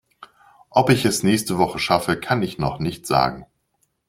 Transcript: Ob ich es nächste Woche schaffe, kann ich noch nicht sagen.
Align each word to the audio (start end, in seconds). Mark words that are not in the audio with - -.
Ob 0.71 0.89
ich 0.89 1.05
es 1.05 1.21
nächste 1.21 1.59
Woche 1.59 1.77
schaffe, 1.77 2.19
kann 2.19 2.41
ich 2.41 2.57
noch 2.57 2.79
nicht 2.79 3.05
sagen. 3.05 3.45